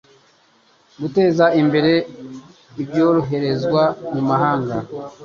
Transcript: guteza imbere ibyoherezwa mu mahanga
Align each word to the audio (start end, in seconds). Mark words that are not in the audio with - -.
guteza 1.01 1.45
imbere 1.61 1.93
ibyoherezwa 2.81 3.83
mu 4.11 4.21
mahanga 4.29 4.77